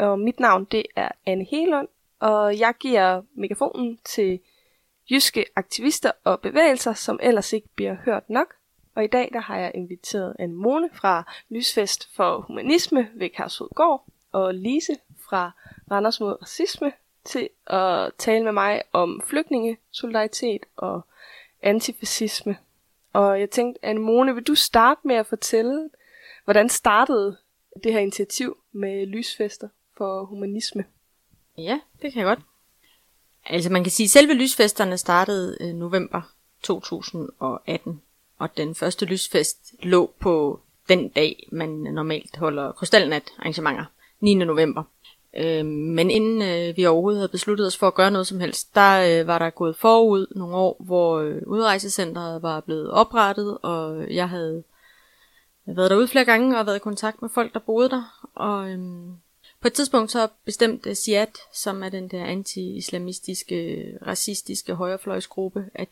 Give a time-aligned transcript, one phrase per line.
[0.00, 1.88] og mit navn det er Anne Helund,
[2.20, 4.40] og jeg giver megafonen til
[5.10, 8.54] jyske aktivister og bevægelser, som ellers ikke bliver hørt nok.
[8.94, 14.04] Og i dag der har jeg inviteret Anne Mone fra Lysfest for Humanisme ved Karsudgård
[14.32, 14.96] og Lise
[15.28, 15.50] fra
[15.90, 16.92] Randers mod Racisme
[17.24, 21.00] til at tale med mig om flygtninge, solidaritet og
[21.62, 22.56] antifascisme.
[23.12, 25.90] Og jeg tænkte, Anne Mone, vil du starte med at fortælle,
[26.44, 27.36] hvordan startede
[27.84, 29.68] det her initiativ med lysfester
[30.00, 30.84] for humanisme?
[31.58, 32.38] Ja, det kan jeg godt.
[33.46, 36.20] Altså man kan sige, at selve lysfesterne startede øh, november
[36.62, 38.02] 2018,
[38.38, 43.84] og den første lysfest lå på den dag, man normalt holder krystalnat arrangementer,
[44.20, 44.34] 9.
[44.34, 44.82] november.
[45.36, 48.74] Øh, men inden øh, vi overhovedet havde besluttet os for at gøre noget som helst,
[48.74, 54.14] der øh, var der gået forud nogle år, hvor øh, udrejsecentret var blevet oprettet, og
[54.14, 54.64] jeg havde
[55.66, 58.28] været derude flere gange og været i kontakt med folk, der boede der.
[58.34, 58.78] Og øh,
[59.60, 65.88] på et tidspunkt så bestemte SIAT, som er den der anti-islamistiske, racistiske højrefløjsgruppe, at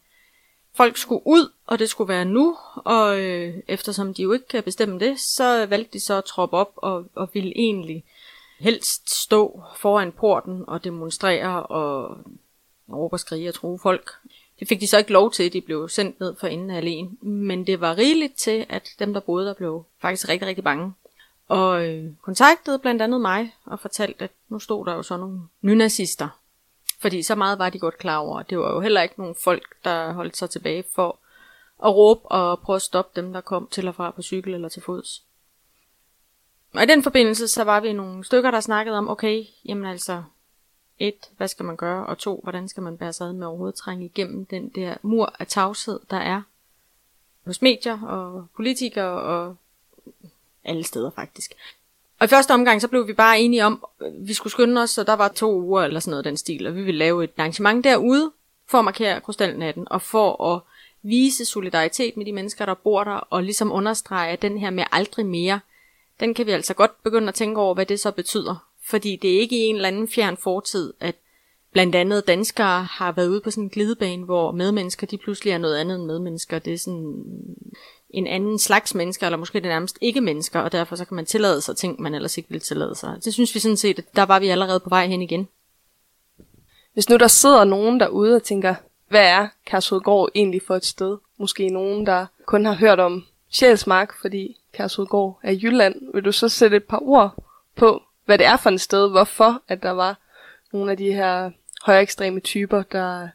[0.74, 4.62] folk skulle ud, og det skulle være nu, og øh, eftersom de jo ikke kan
[4.62, 8.04] bestemme det, så valgte de så at troppe op og, og ville egentlig
[8.60, 12.18] helst stå foran porten og demonstrere og
[12.92, 14.10] råbe og skrige og tro folk.
[14.60, 17.10] Det fik de så ikke lov til, de blev sendt ned for inden af alene.
[17.20, 20.92] Men det var rigeligt til, at dem, der boede der, blev faktisk rigtig, rigtig bange.
[21.48, 25.40] Og øh, kontaktede blandt andet mig og fortalte, at nu stod der jo så nogle
[25.62, 26.28] nynazister.
[27.00, 28.42] Fordi så meget var de godt klar over.
[28.42, 31.18] Det var jo heller ikke nogen folk, der holdt sig tilbage for
[31.84, 34.68] at råbe og prøve at stoppe dem, der kom til og fra på cykel eller
[34.68, 35.24] til fods.
[36.74, 40.22] Og i den forbindelse, så var vi nogle stykker, der snakkede om, okay, jamen altså,
[40.98, 43.74] et, hvad skal man gøre, og to, hvordan skal man bære sig ad med overhovedet
[43.74, 46.42] trænge igennem den der mur af tavshed, der er
[47.46, 49.56] hos medier og politikere og
[50.68, 51.54] alle steder faktisk.
[52.20, 54.90] Og i første omgang, så blev vi bare enige om, at vi skulle skynde os,
[54.90, 57.30] så der var to uger eller sådan noget den stil, og vi ville lave et
[57.38, 58.32] arrangement derude,
[58.68, 60.60] for at markere krystalnatten, og for at
[61.02, 64.84] vise solidaritet med de mennesker, der bor der, og ligesom understrege, at den her med
[64.92, 65.60] aldrig mere,
[66.20, 68.64] den kan vi altså godt begynde at tænke over, hvad det så betyder.
[68.84, 71.14] Fordi det er ikke i en eller anden fjern fortid, at
[71.72, 75.58] blandt andet danskere har været ude på sådan en glidebane, hvor medmennesker, de pludselig er
[75.58, 76.58] noget andet end medmennesker.
[76.58, 77.24] Det er sådan
[78.10, 81.26] en anden slags mennesker, eller måske det nærmest ikke mennesker, og derfor så kan man
[81.26, 83.16] tillade sig ting, man ellers ikke ville tillade sig.
[83.24, 85.48] Det synes vi sådan set, at der var vi allerede på vej hen igen.
[86.92, 88.74] Hvis nu der sidder nogen derude og tænker,
[89.08, 91.18] hvad er Kærshovedgård egentlig for et sted?
[91.36, 96.12] Måske nogen, der kun har hørt om Sjælsmark, fordi Kærshovedgård er Jylland.
[96.14, 97.44] Vil du så sætte et par ord
[97.76, 100.18] på, hvad det er for et sted, hvorfor at der var
[100.72, 101.50] nogle af de her
[101.82, 103.28] højere ekstreme typer, der,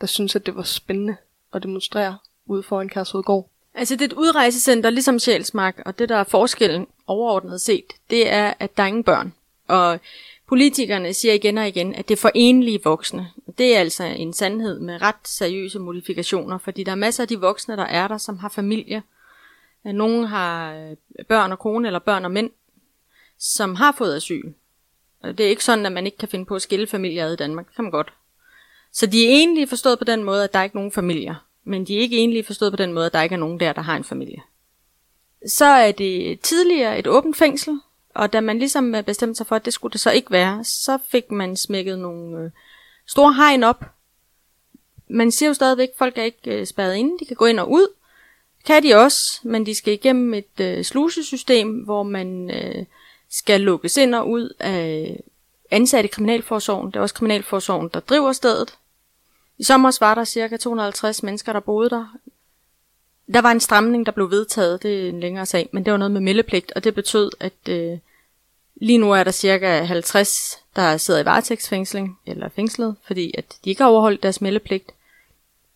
[0.00, 1.16] der synes, at det var spændende
[1.52, 3.50] at demonstrere ude foran Kærshovedgård?
[3.74, 8.32] Altså det er et udrejsecenter, ligesom Sjælsmark, og det der er forskellen overordnet set, det
[8.32, 9.32] er, at der er ingen børn.
[9.68, 10.00] Og
[10.48, 13.30] politikerne siger igen og igen, at det er for enlige voksne.
[13.58, 17.40] Det er altså en sandhed med ret seriøse modifikationer, fordi der er masser af de
[17.40, 19.02] voksne, der er der, som har familie.
[19.84, 22.50] Nogle har øh, børn og kone, eller børn og mænd,
[23.38, 24.52] som har fået asyl.
[25.22, 27.36] Og det er ikke sådan, at man ikke kan finde på at skille familier i
[27.36, 27.66] Danmark.
[27.66, 28.12] Det kan man godt.
[28.92, 31.84] Så de er egentlig forstået på den måde, at der er ikke nogen familier men
[31.84, 33.82] de er ikke egentlig forstået på den måde, at der ikke er nogen der, der
[33.82, 34.42] har en familie.
[35.46, 37.80] Så er det tidligere et åbent fængsel,
[38.14, 40.64] og da man ligesom øh, bestemte sig for, at det skulle det så ikke være,
[40.64, 42.50] så fik man smækket nogle øh,
[43.06, 43.84] store hegn op.
[45.08, 47.60] Man siger jo stadigvæk, at folk er ikke øh, spærret inde, de kan gå ind
[47.60, 47.88] og ud.
[48.66, 52.84] Kan de også, men de skal igennem et øh, slusesystem, hvor man øh,
[53.30, 55.20] skal lukkes ind og ud af
[55.70, 56.86] ansatte i Kriminalforsorgen.
[56.86, 58.74] Det er også Kriminalforsorgen, der driver stedet.
[59.58, 62.06] I sommer var der cirka 250 mennesker, der boede der.
[63.32, 65.96] Der var en stramning, der blev vedtaget, det er en længere sag, men det var
[65.96, 67.98] noget med meldepligt, og det betød, at øh,
[68.74, 73.70] lige nu er der cirka 50, der sidder i varetægtsfængsling, eller fængslet, fordi at de
[73.70, 74.92] ikke har overholdt deres meldepligt.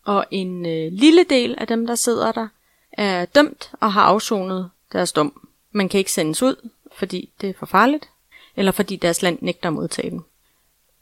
[0.05, 2.49] Og en øh, lille del af dem, der sidder der,
[2.93, 5.49] er dømt og har afsonet deres dom.
[5.73, 8.09] Man kan ikke sendes ud, fordi det er for farligt,
[8.57, 10.25] eller fordi deres land nægter at modtage dem.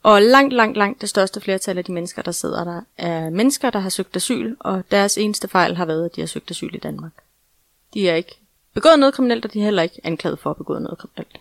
[0.03, 3.69] Og langt, langt, langt det største flertal af de mennesker, der sidder der, er mennesker,
[3.69, 6.75] der har søgt asyl, og deres eneste fejl har været, at de har søgt asyl
[6.75, 7.11] i Danmark.
[7.93, 8.39] De er ikke
[8.73, 11.39] begået noget kriminelt, og de er heller ikke anklaget for at begå noget kriminelt.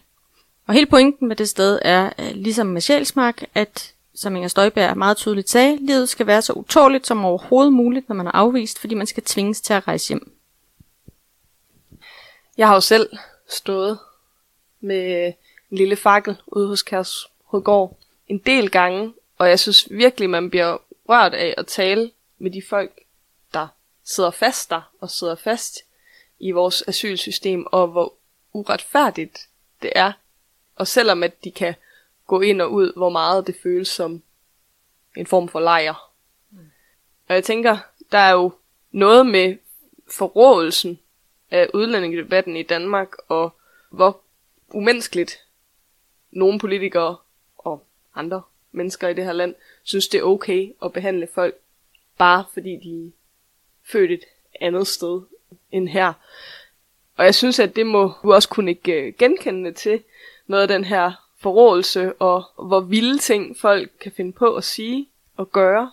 [0.67, 4.99] Og hele pointen med det sted er, øh, ligesom med Sjælsmark, at som Inger Støjberg
[4.99, 8.79] meget tydeligt sagde, livet skal være så utåligt som overhovedet muligt, når man er afvist,
[8.79, 10.33] fordi man skal tvinges til at rejse hjem.
[12.57, 13.09] Jeg har jo selv
[13.49, 13.99] stået
[14.81, 15.33] med
[15.71, 18.00] en lille fakkel ude hos Kærshovedgård
[18.31, 20.79] en del gange, og jeg synes virkelig, man bliver
[21.09, 23.01] rørt af at tale med de folk,
[23.55, 23.69] der
[24.05, 25.79] sidder fast der og sidder fast
[26.39, 28.15] i vores asylsystem, og hvor
[28.53, 29.49] uretfærdigt
[29.83, 30.13] det er.
[30.77, 31.75] Og selvom at de kan
[32.27, 34.23] gå ind og ud, hvor meget det føles som
[35.17, 36.13] en form for lejr.
[36.51, 36.71] Mm.
[37.29, 37.79] Og jeg tænker,
[38.13, 38.53] der er jo
[38.91, 39.57] noget med
[40.11, 41.01] forrådelsen
[41.51, 43.55] af udlændingedebatten i Danmark, og
[43.91, 44.21] hvor
[44.69, 45.39] umenneskeligt
[46.31, 47.17] nogle politikere
[48.15, 48.43] andre
[48.73, 51.55] mennesker i det her land synes, det er okay at behandle folk,
[52.19, 53.11] bare fordi de er
[53.85, 54.25] født et
[54.61, 55.21] andet sted
[55.73, 56.13] end her.
[57.17, 60.03] Og jeg synes, at det må du også kunne ikke øh, genkende til
[60.47, 65.09] noget af den her forrådelse, og hvor vilde ting folk kan finde på at sige
[65.37, 65.91] og gøre.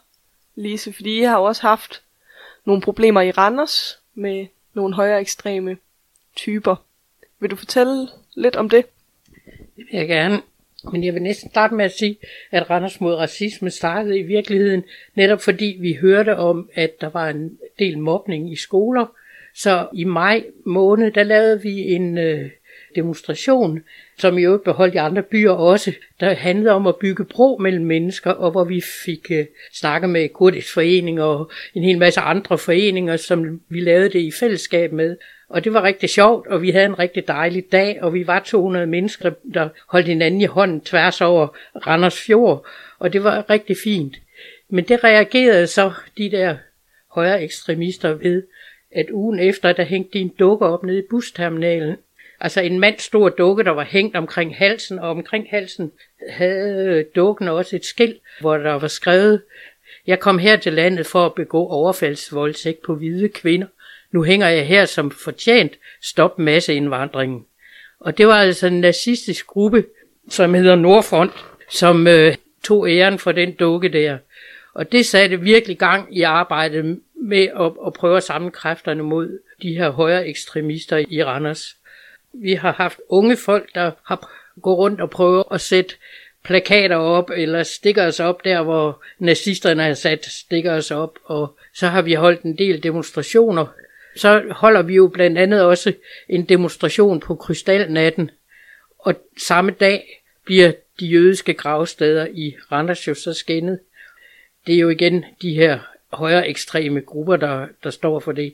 [0.56, 2.04] Lise, fordi jeg har jo også haft
[2.66, 5.78] nogle problemer i Randers med nogle højere ekstreme
[6.36, 6.76] typer.
[7.40, 8.86] Vil du fortælle lidt om det?
[9.46, 10.42] Det vil jeg gerne.
[10.92, 12.18] Men jeg vil næsten starte med at sige,
[12.52, 14.84] at Randers mod racisme startede i virkeligheden
[15.16, 19.06] netop fordi vi hørte om, at der var en del mobning i skoler.
[19.56, 22.50] Så i maj måned, der lavede vi en øh,
[22.96, 23.84] demonstration,
[24.18, 27.86] som i øvrigt beholdt i andre byer også, der handlede om at bygge bro mellem
[27.86, 32.58] mennesker, og hvor vi fik øh, snakket med Kurdisk Forening og en hel masse andre
[32.58, 35.18] foreninger, som vi lavede det i fællesskab med.
[35.50, 38.40] Og det var rigtig sjovt, og vi havde en rigtig dejlig dag, og vi var
[38.40, 41.48] 200 mennesker, der holdt hinanden i hånden tværs over
[41.88, 42.66] Randers Fjord,
[43.00, 44.16] og det var rigtig fint.
[44.70, 46.58] Men det reagerede så de der
[47.12, 48.44] højre ekstremister ved,
[48.92, 51.98] at ugen efter, der hængte de en dukke op nede i busterminalen,
[52.40, 55.92] Altså en mand stor dukke, der var hængt omkring halsen, og omkring halsen
[56.30, 59.42] havde dukken også et skilt, hvor der var skrevet,
[60.08, 63.68] jeg kom her til landet for at begå overfaldsvoldtægt på hvide kvinder.
[64.12, 65.74] Nu hænger jeg her som fortjent.
[66.02, 67.46] Stop masseindvandringen.
[68.00, 69.86] Og det var altså en nazistisk gruppe,
[70.30, 71.32] som hedder Nordfront,
[71.70, 74.18] som øh, tog æren for den dukke der.
[74.74, 79.40] Og det satte virkelig gang i arbejdet med at, at prøve at samle kræfterne mod
[79.62, 81.76] de her højere ekstremister i Randers.
[82.34, 84.32] Vi har haft unge folk, der har
[84.62, 85.96] gået rundt og prøvet at sætte
[86.48, 91.58] plakater op, eller stikker os op der, hvor nazisterne har sat stikker os op, og
[91.74, 93.66] så har vi holdt en del demonstrationer.
[94.16, 95.94] Så holder vi jo blandt andet også
[96.30, 98.32] en demonstration på Krystalnatten,
[99.00, 103.80] og samme dag bliver de jødiske gravsteder i Randers jo så skændet.
[104.68, 105.80] Det er jo igen de her
[106.14, 108.54] højere ekstreme grupper, der, der står for det.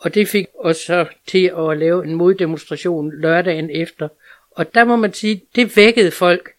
[0.00, 4.08] Og det fik os så til at lave en moddemonstration lørdagen efter.
[4.50, 6.55] Og der må man sige, det vækkede folk.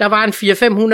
[0.00, 0.30] Der var en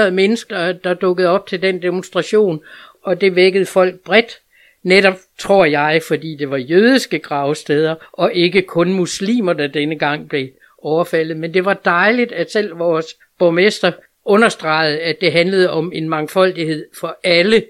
[0.06, 2.60] 400-500 mennesker, der dukkede op til den demonstration,
[3.02, 4.40] og det vækkede folk bredt.
[4.82, 10.28] Netop tror jeg, fordi det var jødiske gravsteder, og ikke kun muslimer, der denne gang
[10.28, 10.48] blev
[10.78, 11.36] overfaldet.
[11.36, 13.06] Men det var dejligt, at selv vores
[13.38, 13.92] borgmester
[14.24, 17.64] understregede, at det handlede om en mangfoldighed for alle,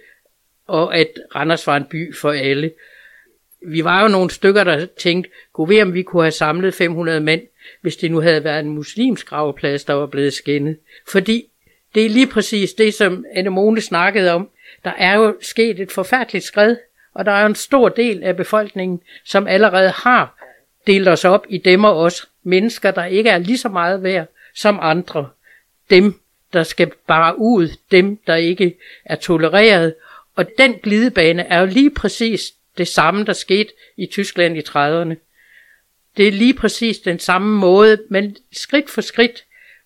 [0.67, 2.71] og at Randers var en by for alle
[3.67, 7.21] vi var jo nogle stykker, der tænkte, kunne vi om vi kunne have samlet 500
[7.21, 7.43] mænd,
[7.81, 10.77] hvis det nu havde været en muslimsk gravplads, der var blevet skændet.
[11.09, 11.45] Fordi
[11.95, 14.49] det er lige præcis det, som Anemone snakkede om.
[14.85, 16.77] Der er jo sket et forfærdeligt skred,
[17.15, 20.37] og der er en stor del af befolkningen, som allerede har
[20.87, 22.29] delt os op i dem og os.
[22.43, 25.29] Mennesker, der ikke er lige så meget værd som andre.
[25.91, 26.21] Dem,
[26.53, 27.69] der skal bare ud.
[27.91, 29.95] Dem, der ikke er tolereret.
[30.37, 35.26] Og den glidebane er jo lige præcis det samme, der skete i Tyskland i 30'erne.
[36.17, 39.45] Det er lige præcis den samme måde, men skridt for skridt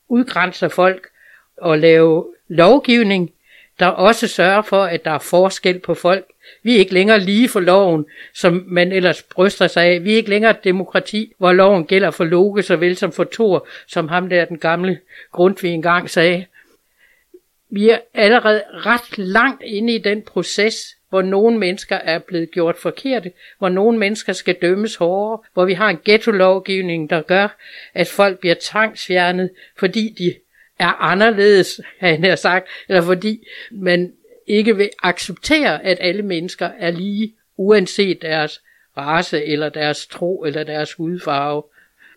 [0.09, 1.09] udgrænser folk
[1.57, 3.33] og lave lovgivning,
[3.79, 6.27] der også sørger for, at der er forskel på folk.
[6.63, 10.05] Vi er ikke længere lige for loven, som man ellers bryster sig af.
[10.05, 13.67] Vi er ikke længere et demokrati, hvor loven gælder for Loke såvel som for Thor,
[13.87, 15.01] som ham der den gamle
[15.33, 16.47] Grundtvig engang sagde.
[17.71, 22.77] Vi er allerede ret langt inde i den proces, hvor nogle mennesker er blevet gjort
[22.77, 27.59] forkerte, hvor nogle mennesker skal dømmes hårdere, hvor vi har en ghetto-lovgivning, der gør,
[27.95, 30.35] at folk bliver tvangsfjernet, fordi de
[30.79, 34.13] er anderledes, har sagt, eller fordi man
[34.47, 38.63] ikke vil acceptere, at alle mennesker er lige, uanset deres
[38.97, 41.63] race, eller deres tro, eller deres hudfarve.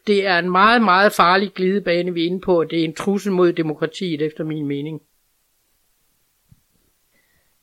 [0.08, 2.94] Det er en meget, meget farlig glidebane, vi er inde på, og det er en
[2.94, 5.02] trussel mod demokratiet, efter min mening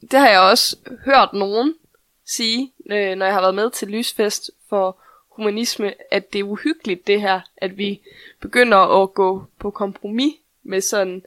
[0.00, 1.75] det har jeg også hørt nogen
[2.25, 7.07] sige, øh, når jeg har været med til Lysfest for humanisme, at det er uhyggeligt
[7.07, 8.00] det her, at vi
[8.40, 11.23] begynder at gå på kompromis med sådan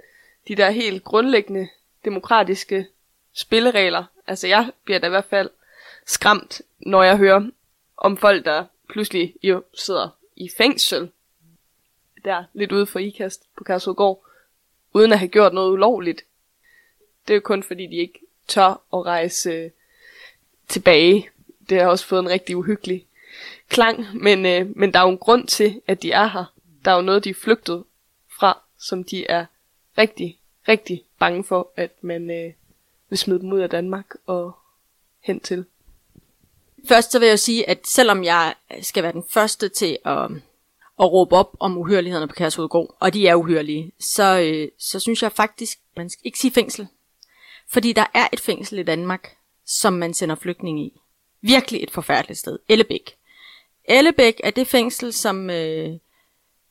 [0.47, 1.69] de der helt grundlæggende
[2.05, 2.87] demokratiske
[3.33, 4.03] spilleregler.
[4.27, 5.49] Altså jeg bliver da i hvert fald
[6.05, 7.49] skræmt, når jeg hører
[7.97, 11.11] om folk, der pludselig jo sidder i fængsel,
[12.25, 14.25] der lidt ude for ikast på Kærsudgård,
[14.93, 16.23] uden at have gjort noget ulovligt.
[17.27, 19.71] Det er jo kun fordi, de ikke tør at rejse øh,
[20.67, 21.29] tilbage.
[21.69, 23.05] Det har også fået en rigtig uhyggelig
[23.69, 26.45] klang, men, øh, men der er jo en grund til, at de er her.
[26.85, 27.83] Der er jo noget, de er flygtet
[28.39, 29.45] fra, som de er
[29.97, 32.53] rigtig, rigtig bange for, at man øh,
[33.09, 34.55] vil smide dem ud af Danmark og
[35.19, 35.65] hen til.
[36.87, 40.31] Først så vil jeg sige, at selvom jeg skal være den første til at,
[40.99, 45.23] at råbe op om uhyrlighederne på Kærshovedgård, og de er uhyrlige, så, øh, så synes
[45.23, 46.87] jeg faktisk, man skal ikke sige fængsel.
[47.73, 51.01] Fordi der er et fængsel i Danmark, som man sender flygtninge i.
[51.41, 52.59] Virkelig et forfærdeligt sted.
[52.69, 53.15] Ellebæk.
[53.85, 55.89] Ellebæk er det fængsel, som øh,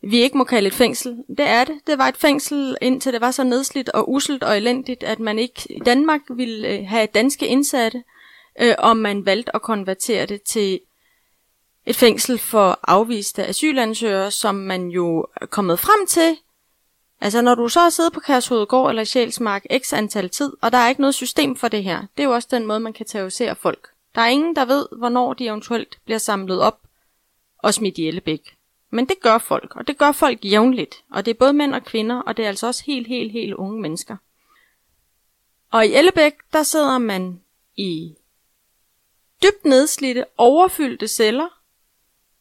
[0.03, 1.17] vi ikke må kalde et fængsel.
[1.29, 1.81] Det er det.
[1.87, 5.39] Det var et fængsel, indtil det var så nedslidt og uselt og elendigt, at man
[5.39, 8.03] ikke i Danmark ville øh, have danske indsatte,
[8.61, 10.81] øh, og man valgte at konvertere det til
[11.87, 16.37] et fængsel for afviste asylansøgere, som man jo er kommet frem til.
[17.23, 20.79] Altså når du så har siddet på Kærshovedgård eller Sjælsmark x antal tid, og der
[20.79, 23.07] er ikke noget system for det her, det er jo også den måde, man kan
[23.07, 23.89] terrorisere folk.
[24.15, 26.81] Der er ingen, der ved, hvornår de eventuelt bliver samlet op
[27.59, 28.57] og smidt i Ellebæk.
[28.91, 31.05] Men det gør folk, og det gør folk jævnligt.
[31.11, 33.55] Og det er både mænd og kvinder, og det er altså også helt, helt, helt
[33.55, 34.17] unge mennesker.
[35.71, 37.41] Og i Ellebæk, der sidder man
[37.77, 38.15] i
[39.43, 41.49] dybt nedslidte, overfyldte celler.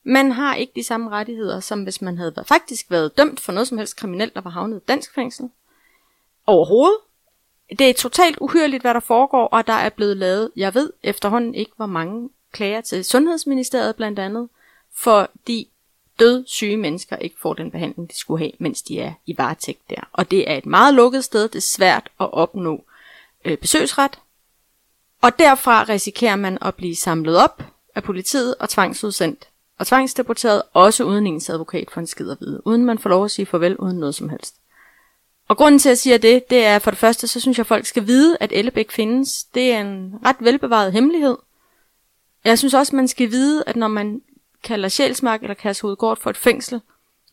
[0.03, 3.67] Man har ikke de samme rettigheder, som hvis man havde faktisk været dømt for noget
[3.67, 5.49] som helst kriminelt, der var havnet i dansk fængsel.
[6.45, 6.97] Overhovedet.
[7.79, 11.55] Det er totalt uhyrligt, hvad der foregår, og der er blevet lavet, jeg ved efterhånden
[11.55, 14.49] ikke, hvor mange klager til Sundhedsministeriet blandt andet,
[14.93, 15.69] fordi
[16.19, 19.89] død syge mennesker ikke får den behandling, de skulle have, mens de er i varetægt
[19.89, 20.09] der.
[20.11, 22.83] Og det er et meget lukket sted, det er svært at opnå
[23.45, 24.19] øh, besøgsret.
[25.21, 27.63] Og derfra risikerer man at blive samlet op
[27.95, 29.47] af politiet og tvangsudsendt
[29.81, 33.25] og tvangsdeporteret, også uden ens advokat for en skid at vide, uden man får lov
[33.25, 34.55] at sige farvel uden noget som helst.
[35.47, 37.63] Og grunden til, at jeg siger det, det er for det første, så synes jeg,
[37.63, 39.43] at folk skal vide, at Ellebæk findes.
[39.43, 41.37] Det er en ret velbevaret hemmelighed.
[42.45, 44.21] Jeg synes også, man skal vide, at når man
[44.63, 46.81] kalder Sjælsmark eller Kærshovedgård for et fængsel,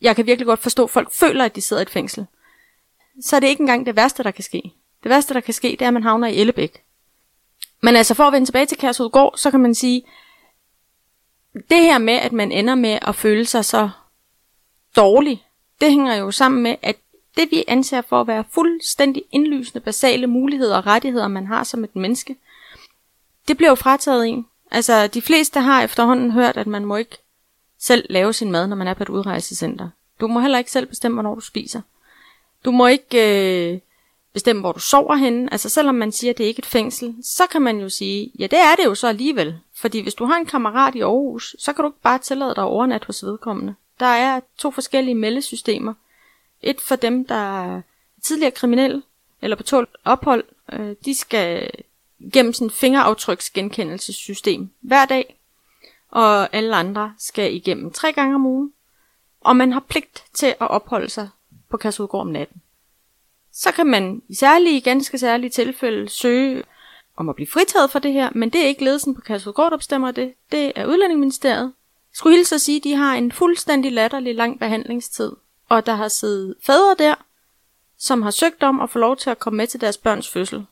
[0.00, 2.26] jeg kan virkelig godt forstå, at folk føler, at de sidder i et fængsel.
[3.20, 4.62] Så er det ikke engang det værste, der kan ske.
[5.02, 6.82] Det værste, der kan ske, det er, at man havner i Ellebæk.
[7.82, 10.02] Men altså for at vende tilbage til Kærshovedgård, så kan man sige,
[11.54, 13.90] det her med, at man ender med at føle sig så
[14.96, 15.46] dårlig,
[15.80, 16.96] det hænger jo sammen med, at
[17.36, 21.84] det vi anser for at være fuldstændig indlysende basale muligheder og rettigheder, man har som
[21.84, 22.36] et menneske,
[23.48, 24.46] det bliver jo frataget en.
[24.70, 27.16] Altså, de fleste har efterhånden hørt, at man må ikke
[27.78, 29.90] selv lave sin mad, når man er på et udrejsecenter.
[30.20, 31.80] Du må heller ikke selv bestemme, hvornår du spiser.
[32.64, 33.78] Du må ikke øh,
[34.38, 35.52] bestemme, hvor du sover henne.
[35.52, 38.32] Altså, selvom man siger, at det er ikke et fængsel, så kan man jo sige,
[38.38, 39.58] ja, det er det jo så alligevel.
[39.74, 42.64] Fordi hvis du har en kammerat i Aarhus, så kan du ikke bare tillade dig
[42.64, 43.74] overnat hos vedkommende.
[44.00, 45.94] Der er to forskellige meldesystemer.
[46.62, 47.82] Et for dem, der er
[48.22, 49.02] tidligere kriminelle,
[49.42, 50.44] eller på tålt ophold.
[50.72, 51.70] Øh, de skal
[52.32, 55.38] gennem sådan et fingeraftryksgenkendelsessystem hver dag,
[56.10, 58.72] og alle andre skal igennem tre gange om ugen,
[59.40, 61.28] og man har pligt til at opholde sig
[61.70, 62.62] på Kærsudgård om natten.
[63.58, 66.62] Så kan man i særlige, ganske særlige tilfælde søge
[67.16, 69.76] om at blive fritaget for det her, men det er ikke ledelsen på Kasselgård, der
[69.76, 70.34] bestemmer det.
[70.52, 71.64] Det er Udlændingeministeriet.
[71.64, 75.32] Jeg skulle hilse at sige, at de har en fuldstændig latterlig lang behandlingstid,
[75.68, 77.14] og der har siddet fædre der,
[77.98, 80.66] som har søgt om at få lov til at komme med til deres børns fødsel.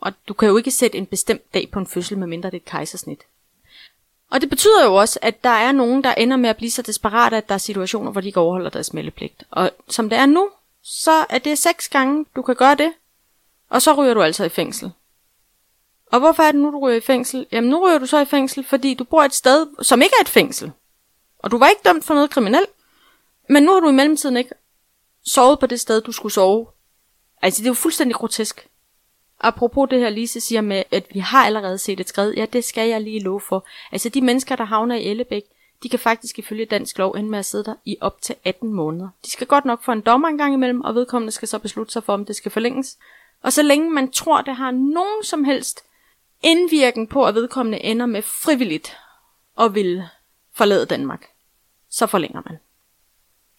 [0.00, 2.60] Og du kan jo ikke sætte en bestemt dag på en fødsel, medmindre det er
[2.60, 3.20] et kejsersnit.
[4.30, 6.82] Og det betyder jo også, at der er nogen, der ender med at blive så
[6.82, 9.44] desperate, at der er situationer, hvor de ikke overholder deres meldepligt.
[9.50, 10.50] Og som det er nu,
[10.82, 12.92] så er det seks gange, du kan gøre det,
[13.68, 14.92] og så ryger du altså i fængsel.
[16.12, 17.46] Og hvorfor er det nu, du ryger i fængsel?
[17.52, 20.22] Jamen nu ryger du så i fængsel, fordi du bor et sted, som ikke er
[20.22, 20.72] et fængsel.
[21.38, 22.70] Og du var ikke dømt for noget kriminelt.
[23.48, 24.50] Men nu har du i mellemtiden ikke
[25.26, 26.66] sovet på det sted, du skulle sove.
[27.42, 28.68] Altså det er jo fuldstændig grotesk.
[29.40, 32.32] Apropos det her Lise siger med, at vi har allerede set et skred.
[32.32, 33.66] Ja, det skal jeg lige love for.
[33.92, 35.42] Altså de mennesker, der havner i Ellebæk,
[35.82, 38.72] de kan faktisk ifølge dansk lov ende med at sidde der i op til 18
[38.72, 39.08] måneder.
[39.24, 41.92] De skal godt nok få en dommer en gang imellem, og vedkommende skal så beslutte
[41.92, 42.98] sig for, om det skal forlænges.
[43.42, 45.80] Og så længe man tror, det har nogen som helst
[46.42, 48.96] indvirken på, at vedkommende ender med frivilligt
[49.56, 50.04] og vil
[50.52, 51.26] forlade Danmark,
[51.90, 52.58] så forlænger man.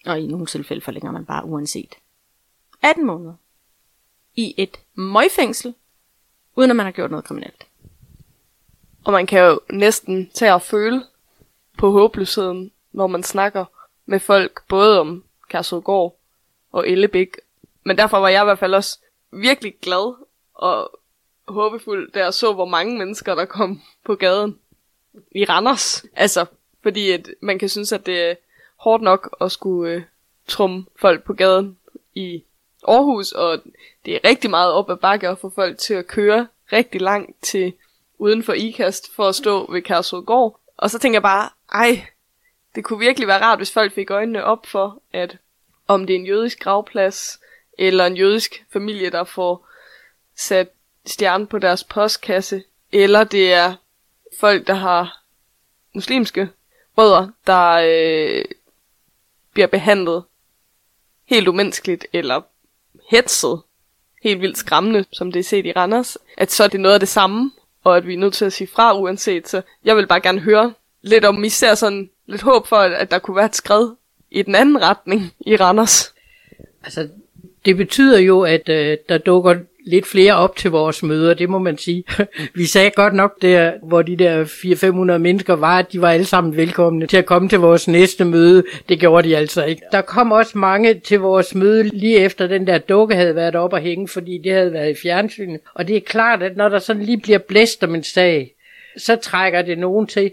[0.05, 1.95] Og i nogle tilfælde forlænger man bare uanset.
[2.81, 3.33] 18 måneder
[4.35, 5.73] i et møgfængsel,
[6.55, 7.67] uden at man har gjort noget kriminelt.
[9.05, 11.05] Og man kan jo næsten tage og føle
[11.79, 13.65] på håbløsheden, når man snakker
[14.05, 16.17] med folk, både om Kærsudgård
[16.71, 17.37] og Ellebæk.
[17.83, 18.99] Men derfor var jeg i hvert fald også
[19.31, 20.15] virkelig glad
[20.53, 20.99] og
[21.47, 24.59] håbefuld, da jeg så, hvor mange mennesker, der kom på gaden
[25.31, 26.05] i Randers.
[26.15, 26.45] Altså,
[26.83, 28.35] fordi at man kan synes, at det er
[28.75, 30.01] hårdt nok at skulle øh,
[30.47, 31.77] trumme folk på gaden
[32.15, 32.43] i
[32.87, 33.61] Aarhus, og
[34.05, 37.43] det er rigtig meget op ad bakke at få folk til at køre rigtig langt
[37.43, 37.73] til
[38.17, 40.59] uden for IKAST for at stå ved Kærsudgård.
[40.77, 42.05] Og så tænker jeg bare, ej,
[42.75, 45.37] det kunne virkelig være rart, hvis folk fik øjnene op for, at
[45.87, 47.39] om det er en jødisk gravplads,
[47.77, 49.67] eller en jødisk familie, der får
[50.35, 50.69] sat
[51.05, 53.75] stjernen på deres postkasse, eller det er
[54.39, 55.23] folk, der har
[55.93, 56.49] muslimske
[56.97, 58.45] rødder, der øh,
[59.53, 60.23] bliver behandlet
[61.25, 62.41] helt umenneskeligt, eller
[63.09, 63.61] hetset
[64.23, 66.99] helt vildt skræmmende, som det er set i Randers, at så er det noget af
[66.99, 67.51] det samme,
[67.83, 69.49] og at vi er nødt til at sige fra uanset.
[69.49, 73.19] Så jeg vil bare gerne høre lidt om, især sådan lidt håb for, at der
[73.19, 73.89] kunne være et skred
[74.31, 76.13] i den anden retning i Randers.
[76.83, 77.07] Altså,
[77.65, 81.59] det betyder jo, at øh, der dukker lidt flere op til vores møder, det må
[81.59, 82.03] man sige.
[82.55, 84.45] Vi sagde godt nok der, hvor de der
[85.13, 88.25] 400-500 mennesker var, at de var alle sammen velkomne til at komme til vores næste
[88.25, 88.63] møde.
[88.89, 89.81] Det gjorde de altså ikke.
[89.91, 93.73] Der kom også mange til vores møde lige efter den der dukke havde været op
[93.73, 95.59] og hænge, fordi det havde været i fjernsynet.
[95.73, 98.55] Og det er klart, at når der sådan lige bliver blæst om en sag,
[98.97, 100.31] så trækker det nogen til.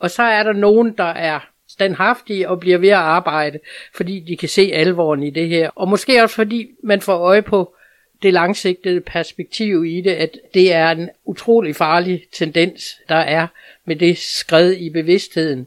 [0.00, 3.58] Og så er der nogen, der er standhaftige og bliver ved at arbejde,
[3.94, 5.70] fordi de kan se alvoren i det her.
[5.74, 7.74] Og måske også fordi man får øje på,
[8.22, 13.46] det langsigtede perspektiv i det, at det er en utrolig farlig tendens, der er
[13.84, 15.66] med det skred i bevidstheden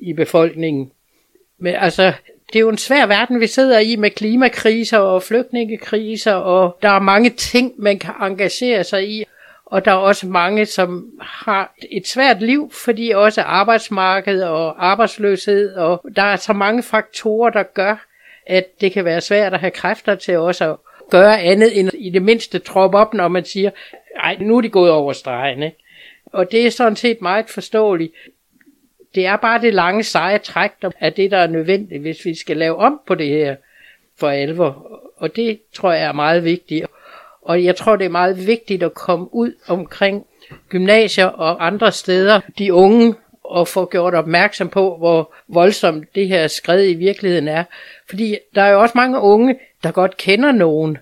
[0.00, 0.92] i befolkningen.
[1.58, 2.12] Men altså,
[2.52, 6.88] det er jo en svær verden, vi sidder i med klimakriser og flygtningekriser, og der
[6.88, 9.24] er mange ting, man kan engagere sig i.
[9.72, 15.74] Og der er også mange, som har et svært liv, fordi også arbejdsmarked og arbejdsløshed,
[15.74, 18.06] og der er så mange faktorer, der gør,
[18.46, 20.76] at det kan være svært at have kræfter til også at
[21.10, 23.70] gøre andet end i det mindste troppe op, når man siger,
[24.16, 25.62] ej, nu er de gået over stregen.
[25.62, 25.76] Ikke?
[26.26, 28.12] Og det er sådan set meget forståeligt.
[29.14, 32.34] Det er bare det lange seje træk, der er det, der er nødvendigt, hvis vi
[32.34, 33.56] skal lave om på det her
[34.18, 35.00] for alvor.
[35.16, 36.86] Og det tror jeg er meget vigtigt.
[37.42, 40.26] Og jeg tror, det er meget vigtigt at komme ud omkring
[40.68, 46.46] gymnasier og andre steder, de unge, og få gjort opmærksom på, hvor voldsomt det her
[46.46, 47.64] skred i virkeligheden er.
[48.08, 50.98] Fordi der er jo også mange unge, der godt kender nogen,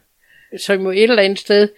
[0.59, 1.69] som jo et eller andet sted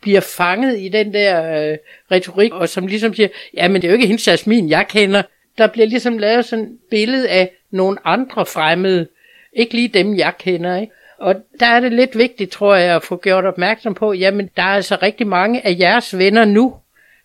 [0.00, 1.78] bliver fanget i den der øh,
[2.10, 5.22] retorik, og som ligesom siger, ja, men det er jo ikke hendes Jasmin, jeg kender.
[5.58, 9.08] Der bliver ligesom lavet sådan et billede af nogle andre fremmede,
[9.52, 10.92] ikke lige dem, jeg kender, ikke?
[11.20, 14.62] Og der er det lidt vigtigt, tror jeg, at få gjort opmærksom på, jamen der
[14.62, 16.76] er altså rigtig mange af jeres venner nu,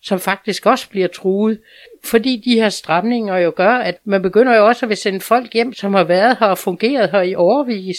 [0.01, 1.59] som faktisk også bliver truet.
[2.03, 5.53] Fordi de her stramninger jo gør, at man begynder jo også at vil sende folk
[5.53, 7.97] hjem, som har været her og fungeret her i overvis.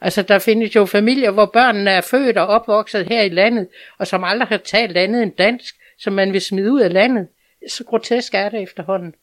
[0.00, 4.06] Altså, der findes jo familier, hvor børnene er født og opvokset her i landet, og
[4.06, 7.28] som aldrig har talt andet end dansk, som man vil smide ud af landet.
[7.68, 9.14] Så grotesk er det efterhånden.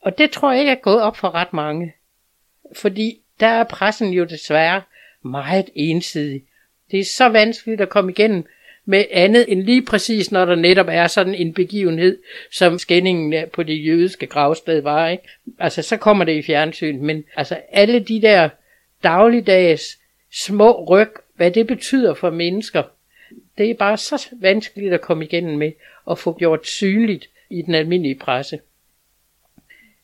[0.00, 1.94] Og det tror jeg ikke er gået op for ret mange.
[2.76, 4.82] Fordi der er pressen jo desværre
[5.22, 6.42] meget ensidig.
[6.90, 8.44] Det er så vanskeligt at komme igennem
[8.84, 12.18] med andet end lige præcis, når der netop er sådan en begivenhed,
[12.52, 15.08] som skændingen på det jødiske gravsted var.
[15.08, 15.24] Ikke?
[15.58, 18.48] Altså, så kommer det i fjernsyn, men altså alle de der
[19.02, 19.98] dagligdags
[20.32, 22.82] små ryg, hvad det betyder for mennesker,
[23.58, 25.72] det er bare så vanskeligt at komme igennem med
[26.04, 28.60] og få gjort synligt i den almindelige presse.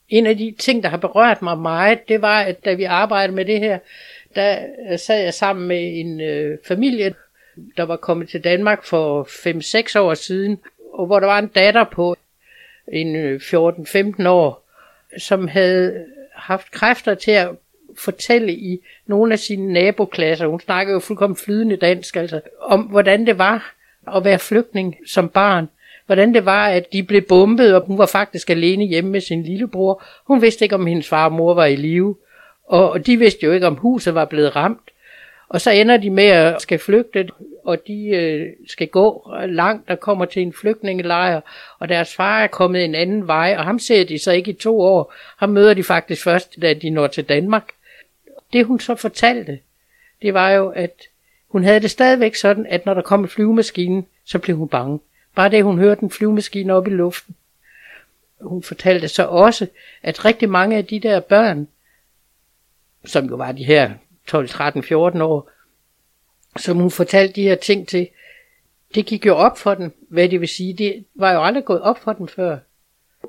[0.08, 3.36] En af de ting, der har berørt mig meget, det var, at da vi arbejdede
[3.36, 3.78] med det her,
[4.36, 4.58] der
[4.90, 7.14] øh, sad jeg sammen med en øh, familie,
[7.76, 9.24] der var kommet til Danmark for
[9.96, 10.58] 5-6 år siden,
[10.92, 12.16] og hvor der var en datter på
[12.92, 14.68] en øh, 14-15 år,
[15.18, 17.48] som havde haft kræfter til at
[17.98, 23.26] fortælle i nogle af sine naboklasser, hun snakkede jo fuldkommen flydende dansk, altså, om hvordan
[23.26, 23.74] det var
[24.16, 25.68] at være flygtning som barn.
[26.06, 29.42] Hvordan det var, at de blev bombet, og hun var faktisk alene hjemme med sin
[29.42, 30.02] lillebror.
[30.26, 32.16] Hun vidste ikke, om hendes far og mor var i live.
[32.66, 34.90] Og de vidste jo ikke, om huset var blevet ramt.
[35.48, 37.28] Og så ender de med at skal flygte,
[37.64, 41.40] og de øh, skal gå langt og kommer til en flygtningelejr,
[41.78, 44.54] og deres far er kommet en anden vej, og ham ser de så ikke i
[44.54, 45.14] to år.
[45.36, 47.64] Ham møder de faktisk først, da de når til Danmark
[48.52, 49.58] det hun så fortalte,
[50.22, 51.02] det var jo, at
[51.48, 55.00] hun havde det stadigvæk sådan, at når der kom en flyvemaskine, så blev hun bange.
[55.34, 57.34] Bare det, hun hørte en flyvemaskine op i luften.
[58.40, 59.66] Hun fortalte så også,
[60.02, 61.68] at rigtig mange af de der børn,
[63.06, 63.90] som jo var de her
[64.26, 65.50] 12, 13, 14 år,
[66.56, 68.08] som hun fortalte de her ting til,
[68.94, 70.74] det gik jo op for dem, hvad det vil sige.
[70.74, 72.58] Det var jo aldrig gået op for dem før.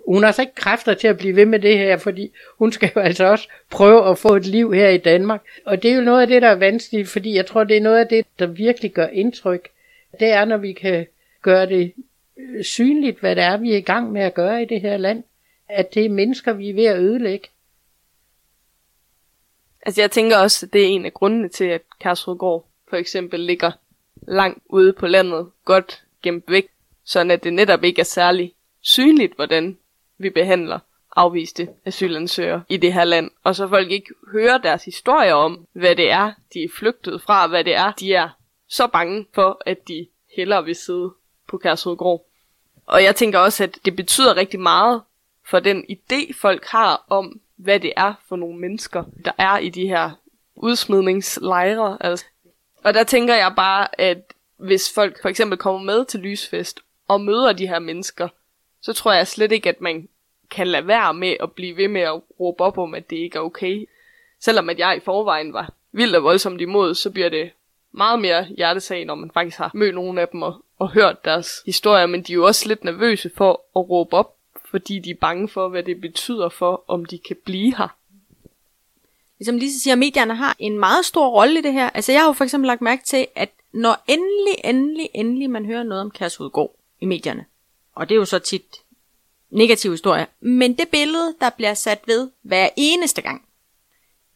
[0.07, 2.91] hun har altså ikke kræfter til at blive ved med det her, fordi hun skal
[2.95, 5.41] jo altså også prøve at få et liv her i Danmark.
[5.65, 7.81] Og det er jo noget af det, der er vanskeligt, fordi jeg tror, det er
[7.81, 9.69] noget af det, der virkelig gør indtryk.
[10.19, 11.07] Det er, når vi kan
[11.41, 11.93] gøre det
[12.37, 14.97] øh, synligt, hvad det er, vi er i gang med at gøre i det her
[14.97, 15.23] land.
[15.69, 17.47] At det er mennesker, vi er ved at ødelægge.
[19.85, 23.39] Altså jeg tænker også, at det er en af grundene til, at Kærsrudgård for eksempel
[23.39, 23.71] ligger
[24.27, 26.67] langt ude på landet, godt gemt væk,
[27.03, 29.77] sådan at det netop ikke er særlig synligt, hvordan
[30.17, 30.79] vi behandler
[31.15, 35.95] afviste asylansøgere i det her land, og så folk ikke hører deres historier om, hvad
[35.95, 38.29] det er, de er flygtet fra, hvad det er, de er
[38.67, 41.13] så bange for, at de hellere vil sidde
[41.47, 42.25] på Kærsrudgård.
[42.85, 45.01] Og jeg tænker også, at det betyder rigtig meget
[45.49, 49.69] for den idé, folk har om, hvad det er for nogle mennesker, der er i
[49.69, 50.11] de her
[50.55, 51.97] udsmidningslejre.
[51.99, 52.25] Altså.
[52.83, 57.21] Og der tænker jeg bare, at hvis folk for eksempel kommer med til Lysfest og
[57.21, 58.27] møder de her mennesker,
[58.81, 60.09] så tror jeg slet ikke, at man
[60.51, 63.37] kan lade være med at blive ved med at råbe op om, at det ikke
[63.37, 63.89] er okay.
[64.39, 67.51] Selvom at jeg i forvejen var vildt og voldsomt imod, så bliver det
[67.91, 71.61] meget mere hjertesag, når man faktisk har mødt nogle af dem og, og hørt deres
[71.65, 74.36] historier, men de er jo også lidt nervøse for at råbe op,
[74.77, 77.97] fordi de er bange for, hvad det betyder for, om de kan blive her.
[79.39, 81.89] Ligesom Lise siger, medierne har en meget stor rolle i det her.
[81.89, 85.65] Altså jeg har jo for eksempel lagt mærke til, at når endelig, endelig, endelig man
[85.65, 87.45] hører noget om Kærsudgård i medierne,
[87.95, 88.83] og det er jo så tit
[89.49, 93.45] negativ historie, men det billede, der bliver sat ved hver eneste gang,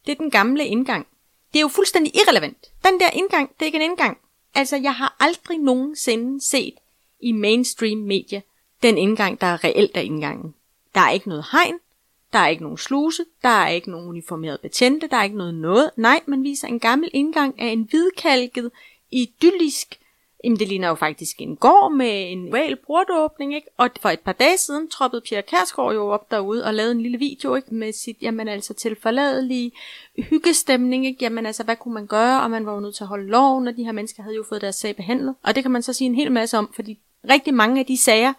[0.06, 1.06] det er den gamle indgang.
[1.52, 2.72] Det er jo fuldstændig irrelevant.
[2.84, 4.18] Den der indgang, det er ikke en indgang.
[4.54, 6.74] Altså, jeg har aldrig nogensinde set
[7.20, 8.40] i mainstream media
[8.82, 10.54] den indgang, der er reelt af indgangen.
[10.94, 11.74] Der er ikke noget hegn,
[12.32, 15.54] der er ikke nogen sluse, der er ikke nogen uniformeret betjente, der er ikke noget
[15.54, 15.90] noget.
[15.96, 18.70] Nej, man viser en gammel indgang af en hvidkalket,
[19.10, 19.98] idyllisk
[20.44, 23.68] Jamen, det ligner jo faktisk en gård med en val portåbning, ikke?
[23.76, 27.00] Og for et par dage siden troppede Pierre Kærsgaard jo op derude og lavede en
[27.00, 27.74] lille video, ikke?
[27.74, 29.72] Med sit, jamen altså, til forladelige
[30.30, 31.18] hyggestemning, ikke?
[31.24, 32.42] Jamen altså, hvad kunne man gøre?
[32.42, 34.44] Og man var jo nødt til at holde loven, og de her mennesker havde jo
[34.48, 35.34] fået deres sag behandlet.
[35.42, 36.98] Og det kan man så sige en hel masse om, fordi
[37.30, 38.32] rigtig mange af de sager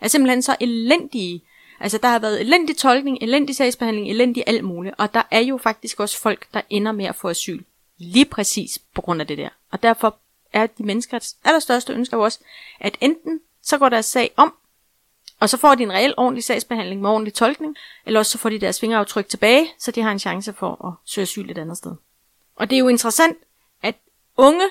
[0.00, 1.42] er simpelthen så elendige.
[1.80, 4.94] Altså, der har været elendig tolkning, elendig sagsbehandling, elendig alt muligt.
[4.98, 7.62] Og der er jo faktisk også folk, der ender med at få asyl.
[7.98, 9.48] Lige præcis på grund af det der.
[9.70, 10.16] Og derfor
[10.52, 12.38] er de menneskers allerstørste ønsker jo også,
[12.80, 14.54] at enten så går deres sag om,
[15.40, 18.48] og så får de en reel ordentlig sagsbehandling med ordentlig tolkning, eller også så får
[18.48, 21.78] de deres fingeraftryk tilbage, så de har en chance for at søge asyl et andet
[21.78, 21.94] sted.
[22.56, 23.36] Og det er jo interessant,
[23.82, 23.94] at
[24.36, 24.64] unge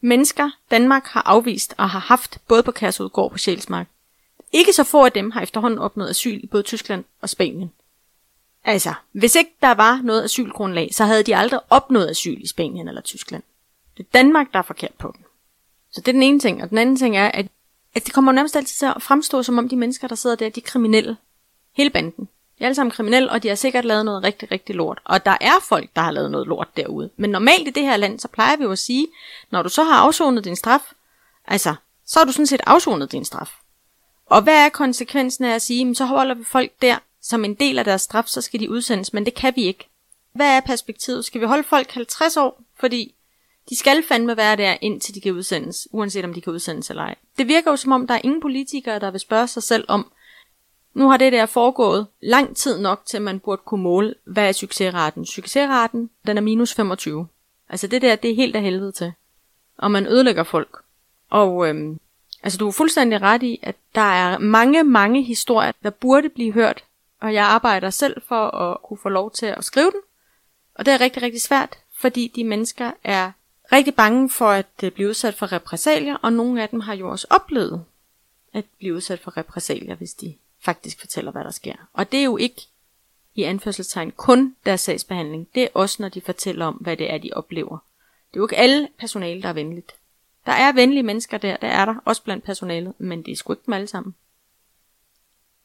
[0.00, 3.86] mennesker Danmark har afvist og har haft både på Kærsudgård og på Sjælsmark.
[4.52, 7.72] Ikke så få af dem har efterhånden opnået asyl i både Tyskland og Spanien.
[8.64, 12.88] Altså, hvis ikke der var noget asylgrundlag, så havde de aldrig opnået asyl i Spanien
[12.88, 13.42] eller Tyskland.
[13.96, 15.24] Det er Danmark, der er forkert på dem.
[15.90, 16.62] Så det er den ene ting.
[16.62, 17.46] Og den anden ting er, at,
[17.94, 20.48] at det kommer nærmest altid til at fremstå, som om de mennesker, der sidder der,
[20.48, 21.16] de er kriminelle.
[21.72, 22.28] Hele banden.
[22.58, 25.00] De er alle sammen kriminelle, og de har sikkert lavet noget rigtig, rigtig lort.
[25.04, 27.10] Og der er folk, der har lavet noget lort derude.
[27.16, 29.06] Men normalt i det her land, så plejer vi jo at sige,
[29.50, 30.92] når du så har afsonet din straf,
[31.44, 31.74] altså,
[32.06, 33.61] så har du sådan set afsonet din straf.
[34.32, 37.78] Og hvad er konsekvensen af at sige, så holder vi folk der, som en del
[37.78, 39.88] af deres straf, så skal de udsendes, men det kan vi ikke.
[40.32, 41.24] Hvad er perspektivet?
[41.24, 43.14] Skal vi holde folk 50 år, fordi
[43.70, 47.02] de skal fandme være der, indtil de kan udsendes, uanset om de kan udsendes eller
[47.02, 47.14] ej.
[47.38, 50.12] Det virker jo som om, der er ingen politikere, der vil spørge sig selv om,
[50.94, 54.52] nu har det der foregået lang tid nok, til man burde kunne måle, hvad er
[54.52, 55.26] succesraten.
[55.26, 57.26] Succesraten, den er minus 25.
[57.68, 59.12] Altså det der, det er helt af helvede til.
[59.78, 60.82] Og man ødelægger folk.
[61.30, 61.98] Og øhm,
[62.42, 66.52] altså du er fuldstændig ret i, at der er mange, mange historier, der burde blive
[66.52, 66.84] hørt.
[67.20, 70.00] Og jeg arbejder selv for at kunne få lov til at skrive den.
[70.74, 73.32] Og det er rigtig, rigtig svært, fordi de mennesker er
[73.72, 77.10] rigtig bange for at øh, blive udsat for repressalier, og nogle af dem har jo
[77.10, 77.84] også oplevet
[78.52, 81.74] at blive udsat for repressalier, hvis de faktisk fortæller, hvad der sker.
[81.92, 82.62] Og det er jo ikke
[83.34, 85.48] i anførselstegn kun deres sagsbehandling.
[85.54, 87.78] Det er også, når de fortæller om, hvad det er, de oplever.
[88.30, 89.94] Det er jo ikke alle personale, der er venligt.
[90.46, 93.52] Der er venlige mennesker der, der er der, også blandt personalet, men det er sgu
[93.52, 94.14] ikke dem alle sammen.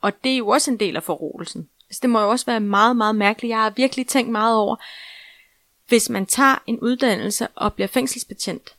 [0.01, 1.69] Og det er jo også en del af forrådelsen.
[1.89, 3.49] Altså, det må jo også være meget, meget mærkeligt.
[3.49, 4.75] Jeg har virkelig tænkt meget over,
[5.87, 8.75] hvis man tager en uddannelse og bliver fængselsbetjent,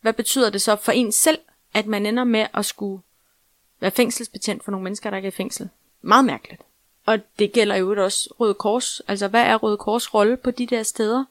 [0.00, 1.38] hvad betyder det så for en selv,
[1.74, 3.02] at man ender med at skulle
[3.80, 5.68] være fængselsbetjent for nogle mennesker, der ikke er i fængsel?
[6.02, 6.62] Meget mærkeligt.
[7.06, 9.00] Og det gælder jo også Røde Kors.
[9.00, 11.24] Altså, hvad er Røde Kors rolle på de der steder?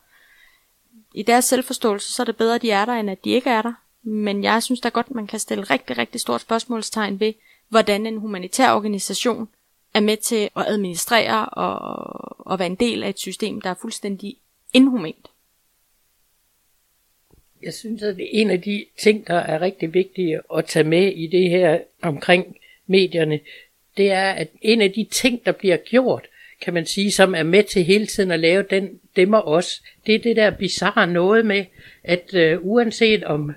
[1.13, 3.49] I deres selvforståelse, så er det bedre, at de er der, end at de ikke
[3.49, 3.73] er der.
[4.09, 7.33] Men jeg synes da godt, man kan stille rigtig, rigtig stort spørgsmålstegn ved,
[7.69, 9.49] hvordan en humanitær organisation
[9.93, 13.75] er med til at administrere og, og være en del af et system, der er
[13.81, 14.37] fuldstændig
[14.73, 15.27] inhumant.
[17.63, 21.27] Jeg synes, at en af de ting, der er rigtig vigtige at tage med i
[21.27, 23.39] det her omkring medierne,
[23.97, 26.27] det er, at en af de ting, der bliver gjort,
[26.61, 30.15] kan man sige, som er med til hele tiden at lave den demmer os, det
[30.15, 31.65] er det der bizarre noget med,
[32.03, 33.51] at øh, uanset om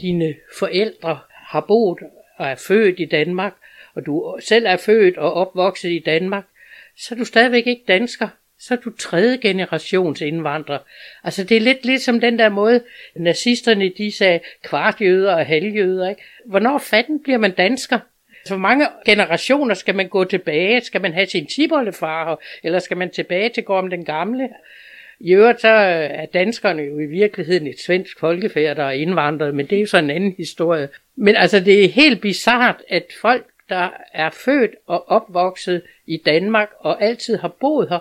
[0.00, 1.98] dine forældre har boet
[2.36, 3.52] og er født i Danmark,
[3.94, 6.44] og du selv er født og opvokset i Danmark,
[6.96, 8.28] så er du stadigvæk ikke dansker.
[8.60, 10.78] Så er du tredje generations indvandrer.
[11.24, 12.82] Altså det er lidt ligesom den der måde,
[13.16, 16.08] nazisterne de sagde kvartjøder og halvjøder.
[16.08, 16.22] Ikke?
[16.44, 17.98] Hvornår fanden bliver man dansker?
[18.44, 20.80] Så hvor mange generationer skal man gå tilbage?
[20.80, 24.48] Skal man have sin tibollefar, eller skal man tilbage til Gorm den Gamle?
[25.20, 29.54] I øvrigt så øh, er danskerne jo i virkeligheden et svensk folkefærd, der er indvandret,
[29.54, 30.88] men det er jo så en anden historie.
[31.16, 36.68] Men altså det er helt bizart, at folk, der er født og opvokset i Danmark
[36.78, 37.98] og altid har boet her,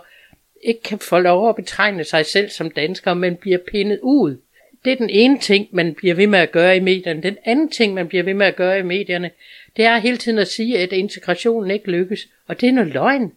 [0.64, 4.38] ikke kan få lov at betegne sig selv som dansker, men bliver pindet ud.
[4.86, 7.22] Det er den ene ting, man bliver ved med at gøre i medierne.
[7.22, 9.32] Den anden ting, man bliver ved med at gøre i medierne,
[9.78, 12.28] det er hele tiden at sige, at integrationen ikke lykkes.
[12.48, 13.32] Og det er noget løgn.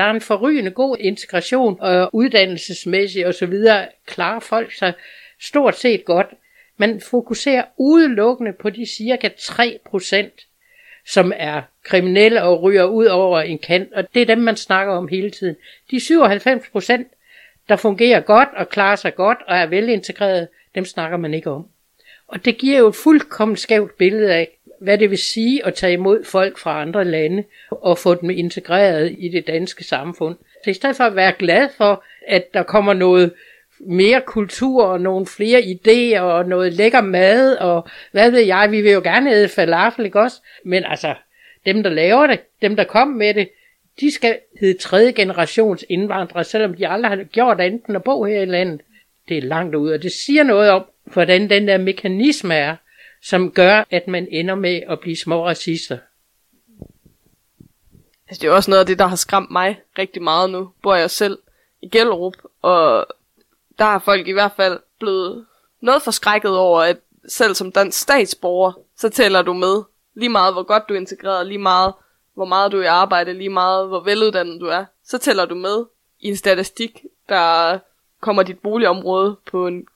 [0.00, 3.54] Der er en forrygende god integration øh, og uddannelsesmæssigt osv.
[4.06, 4.92] klarer folk sig
[5.40, 6.26] stort set godt.
[6.76, 10.32] Man fokuserer udelukkende på de cirka 3 procent,
[11.06, 14.92] som er kriminelle og ryger ud over en kant, og det er dem, man snakker
[14.92, 15.56] om hele tiden.
[15.90, 17.08] De 97 procent,
[17.68, 21.66] der fungerer godt og klarer sig godt og er velintegreret, dem snakker man ikke om.
[22.28, 24.48] Og det giver jo et fuldkommen skævt billede af,
[24.80, 29.16] hvad det vil sige at tage imod folk fra andre lande og få dem integreret
[29.18, 30.36] i det danske samfund.
[30.64, 33.32] Så i stedet for at være glad for, at der kommer noget
[33.80, 38.80] mere kultur og nogle flere idéer og noget lækker mad og hvad ved jeg, vi
[38.80, 40.36] vil jo gerne æde falafel, ikke også?
[40.64, 41.14] Men altså,
[41.66, 43.48] dem der laver det, dem der kommer med det,
[44.00, 48.24] de skal hedde tredje generations indvandrere, selvom de aldrig har gjort andet end at bo
[48.24, 48.80] her i landet.
[49.28, 52.76] Det er langt ud, og det siger noget om, hvordan den der mekanisme er,
[53.22, 55.98] som gør, at man ender med at blive små racister.
[58.28, 60.70] Altså, det er også noget af det, der har skræmt mig rigtig meget nu.
[60.82, 61.38] Bor jeg selv
[61.82, 63.06] i Gellerup, og
[63.78, 65.46] der har folk i hvert fald blevet
[65.80, 66.96] noget forskrækket over, at
[67.28, 69.82] selv som dansk statsborger, så tæller du med
[70.14, 71.94] lige meget, hvor godt du er integreret, lige meget,
[72.34, 74.84] hvor meget du er i arbejde, lige meget, hvor veluddannet du er.
[75.04, 75.84] Så tæller du med
[76.20, 77.78] i en statistik, der
[78.20, 79.86] kommer dit boligområde på en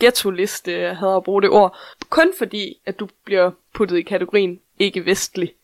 [0.00, 1.76] ghetto-liste, jeg havde at bruge det ord,
[2.14, 5.54] kun fordi, at du bliver puttet i kategorien ikke-vestlig.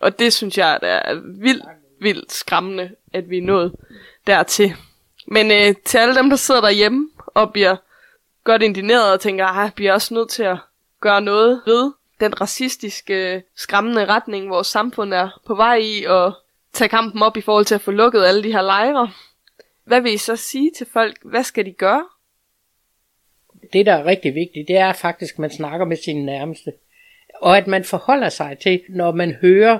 [0.00, 1.64] Og det synes jeg der er vildt,
[2.00, 3.76] vildt skræmmende, at vi er nået
[4.26, 4.74] dertil.
[5.26, 7.76] Men øh, til alle dem, der sidder derhjemme og bliver
[8.44, 10.58] godt indineret og tænker, at vi er også nødt til at
[11.00, 16.32] gøre noget ved den racistiske, skræmmende retning, vores samfund er på vej i, og
[16.72, 19.10] tage kampen op i forhold til at få lukket alle de her lejre.
[19.84, 21.16] Hvad vil I så sige til folk?
[21.22, 22.04] Hvad skal de gøre?
[23.72, 26.72] Det, der er rigtig vigtigt, det er faktisk, at man snakker med sine nærmeste.
[27.40, 29.78] Og at man forholder sig til, når man hører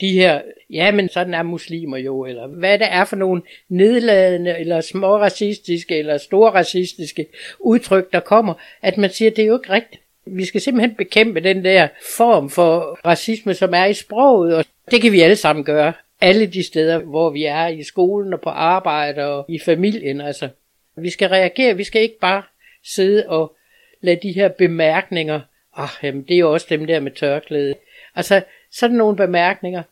[0.00, 0.40] de her,
[0.70, 5.16] ja, men sådan er muslimer jo, eller hvad det er for nogle nedladende, eller små
[5.18, 7.26] racistiske, eller store racistiske
[7.58, 10.02] udtryk, der kommer, at man siger, det er jo ikke rigtigt.
[10.26, 15.02] Vi skal simpelthen bekæmpe den der form for racisme, som er i sproget, og det
[15.02, 15.92] kan vi alle sammen gøre.
[16.20, 20.48] Alle de steder, hvor vi er, i skolen og på arbejde og i familien, altså.
[20.96, 22.42] Vi skal reagere, vi skal ikke bare
[22.84, 23.56] sidde og
[24.00, 25.40] lade de her bemærkninger,
[25.76, 27.74] ah, jamen, det er jo også dem der med tørklæde.
[28.14, 29.82] Altså, sådan nogle bemærkninger,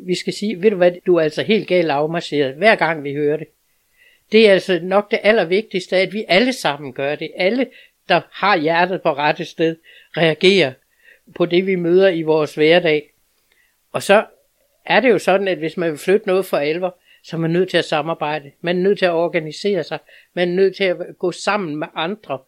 [0.00, 3.14] vi skal sige, ved du hvad, du er altså helt galt afmarcheret, hver gang vi
[3.14, 3.48] hører det.
[4.32, 7.30] Det er altså nok det allervigtigste, at vi alle sammen gør det.
[7.36, 7.66] Alle,
[8.08, 9.76] der har hjertet på rette sted,
[10.16, 10.72] reagerer
[11.34, 13.10] på det, vi møder i vores hverdag.
[13.92, 14.24] Og så
[14.84, 17.50] er det jo sådan, at hvis man vil flytte noget for alvor, så er man
[17.50, 18.50] nødt til at samarbejde.
[18.60, 19.98] Man er nødt til at organisere sig.
[20.34, 22.38] Man er nødt til at gå sammen med andre,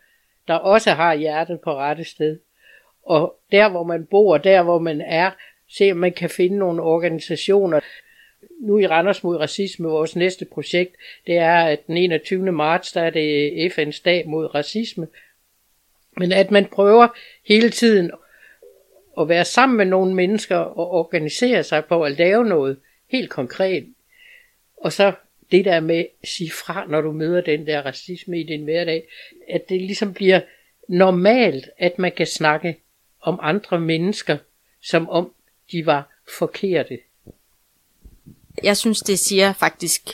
[0.49, 2.39] der også har hjertet på rette sted.
[3.03, 5.31] Og der, hvor man bor, der, hvor man er,
[5.69, 7.81] se om man kan finde nogle organisationer.
[8.61, 12.53] Nu i Randers mod racisme, vores næste projekt, det er, at den 21.
[12.53, 15.09] marts, der er det FN's dag mod racisme.
[16.17, 17.09] Men at man prøver
[17.45, 18.11] hele tiden
[19.21, 22.77] at være sammen med nogle mennesker og organisere sig på at lave noget
[23.09, 23.87] helt konkret.
[24.77, 25.13] Og så
[25.51, 29.09] det der med at sige fra, når du møder den der racisme i din hverdag,
[29.49, 30.41] at det ligesom bliver
[30.89, 32.77] normalt, at man kan snakke
[33.21, 34.39] om andre mennesker,
[34.83, 35.33] som om
[35.73, 36.99] de var forkerte.
[38.63, 40.11] Jeg synes, det siger faktisk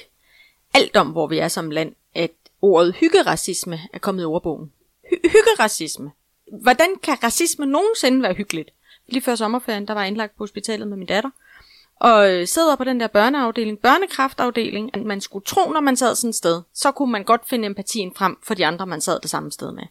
[0.74, 2.30] alt om, hvor vi er som land, at
[2.62, 4.72] ordet hyggeracisme er kommet i ordbogen.
[5.04, 6.10] Hy- hyggeracisme.
[6.52, 8.70] Hvordan kan racisme nogensinde være hyggeligt?
[9.06, 11.30] Lige før sommerferien, der var jeg indlagt på hospitalet med min datter,
[12.02, 16.28] og øh, sidder på den der børneafdeling, børnekraftafdeling, man skulle tro, når man sad sådan
[16.28, 19.30] et sted, så kunne man godt finde empatien frem for de andre, man sad det
[19.30, 19.82] samme sted med.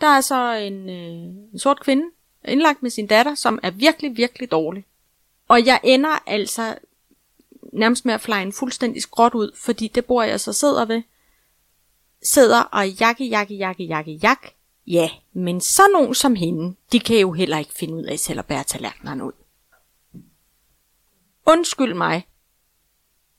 [0.00, 2.04] Der er så en, øh, en sort kvinde,
[2.48, 4.84] indlagt med sin datter, som er virkelig, virkelig dårlig.
[5.48, 6.74] Og jeg ender altså
[7.72, 11.02] nærmest med at flyne en fuldstændig skråt ud, fordi det bor jeg så sidder ved.
[12.22, 14.54] Sidder og jakke, jakke, jakke, jakke, jakke.
[14.86, 18.38] Ja, men så nogen som hende, de kan jo heller ikke finde ud af selv
[18.38, 19.32] at bære tallerkenerne ud.
[21.48, 22.26] Undskyld mig.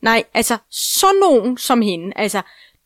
[0.02, 2.42] Nej, altså, så nogen som hende, altså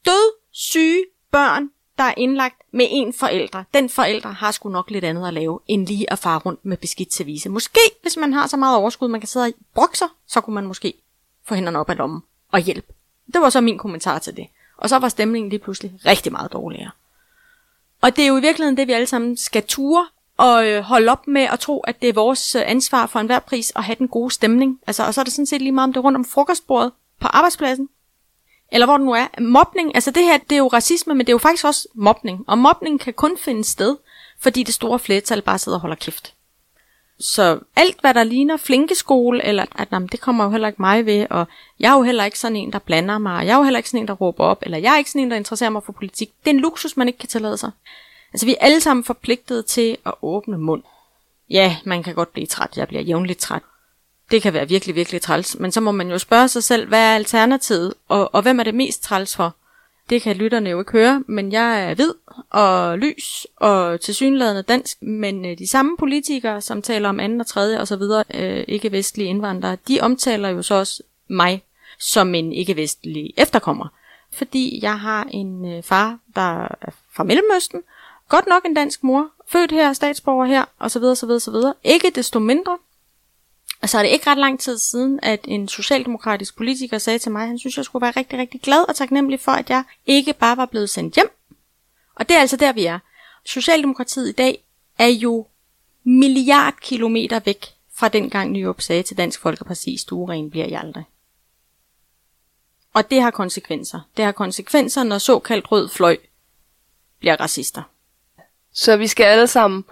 [0.05, 3.65] død, syge børn, der er indlagt med en forældre.
[3.73, 6.77] Den forældre har sgu nok lidt andet at lave, end lige at fare rundt med
[6.77, 7.49] beskidt service.
[7.49, 10.65] Måske, hvis man har så meget overskud, man kan sidde og brokser, så kunne man
[10.65, 10.93] måske
[11.45, 12.93] få hænderne op ad lommen og hjælpe.
[13.33, 14.47] Det var så min kommentar til det.
[14.77, 16.91] Og så var stemningen lige pludselig rigtig meget dårligere.
[18.01, 21.11] Og det er jo i virkeligheden det, vi alle sammen skal ture og øh, holde
[21.11, 23.95] op med at tro, at det er vores øh, ansvar for enhver pris at have
[23.99, 24.79] den gode stemning.
[24.87, 26.91] Altså, og så er det sådan set lige meget om det er rundt om frokostbordet
[27.19, 27.89] på arbejdspladsen,
[28.71, 29.41] eller hvor det nu er.
[29.41, 32.43] Mobning, altså det her, det er jo racisme, men det er jo faktisk også mobning.
[32.47, 33.97] Og mobning kan kun finde sted,
[34.39, 36.33] fordi det store flertal bare sidder og holder kæft.
[37.19, 41.05] Så alt, hvad der ligner flinkeskole, eller at jamen, det kommer jo heller ikke mig
[41.05, 41.47] ved, og
[41.79, 43.77] jeg er jo heller ikke sådan en, der blander mig, og jeg er jo heller
[43.77, 45.83] ikke sådan en, der råber op, eller jeg er ikke sådan en, der interesserer mig
[45.83, 46.29] for politik.
[46.43, 47.71] Det er en luksus, man ikke kan tillade sig.
[48.33, 50.83] Altså, vi er alle sammen forpligtet til at åbne mund.
[51.49, 52.77] Ja, man kan godt blive træt.
[52.77, 53.61] Jeg bliver jævnligt træt.
[54.31, 55.59] Det kan være virkelig, virkelig træls.
[55.59, 58.63] Men så må man jo spørge sig selv, hvad er alternativet, og, og hvem er
[58.63, 59.55] det mest træls for?
[60.09, 62.13] Det kan lytterne jo ikke høre, men jeg er hvid
[62.49, 67.47] og lys og tilsyneladende dansk, men øh, de samme politikere, som taler om anden og
[67.47, 71.63] tredje og så videre, øh, ikke-vestlige indvandrere, de omtaler jo så også mig
[71.99, 73.87] som en ikke-vestlig efterkommer.
[74.31, 77.81] Fordi jeg har en øh, far, der er fra Mellemøsten,
[78.33, 81.51] godt nok en dansk mor, født her, statsborger her, og så videre, så videre, så
[81.51, 81.73] videre.
[81.83, 82.77] Ikke desto mindre,
[83.81, 87.31] og så er det ikke ret lang tid siden, at en socialdemokratisk politiker sagde til
[87.31, 89.83] mig, at han synes, jeg skulle være rigtig, rigtig glad og taknemmelig for, at jeg
[90.05, 91.29] ikke bare var blevet sendt hjem.
[92.15, 92.99] Og det er altså der, vi er.
[93.45, 94.63] Socialdemokratiet i dag
[94.97, 95.47] er jo
[96.03, 97.65] milliard kilometer væk
[97.95, 101.03] fra den gang Nyrup sagde til Dansk Folkeparti, stueren bliver jeg aldrig.
[102.93, 103.99] Og det har konsekvenser.
[104.17, 106.17] Det har konsekvenser, når såkaldt rød fløj
[107.19, 107.92] bliver racister.
[108.73, 109.85] Så vi skal alle sammen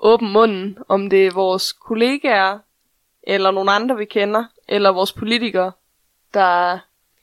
[0.00, 2.58] åbne munden, om det er vores kollegaer,
[3.22, 5.72] eller nogle andre, vi kender, eller vores politikere,
[6.34, 6.78] der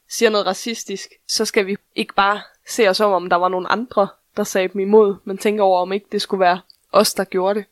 [0.09, 3.71] siger noget racistisk, så skal vi ikke bare se os om, om der var nogle
[3.71, 7.23] andre, der sagde dem imod, men tænke over, om ikke det skulle være os, der
[7.23, 7.65] gjorde det.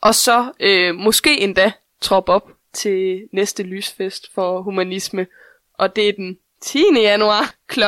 [0.00, 5.26] Og så øh, måske endda troppe op til næste lysfest for humanisme,
[5.74, 6.84] og det er den 10.
[6.94, 7.80] januar kl.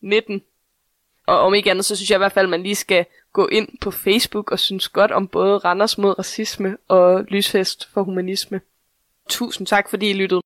[0.00, 0.42] 19.
[1.26, 3.46] Og om ikke andet, så synes jeg i hvert fald, at man lige skal gå
[3.46, 8.60] ind på Facebook og synes godt om både Randers mod racisme og Lysfest for humanisme.
[9.28, 10.40] Tusind tak, fordi I lyttede.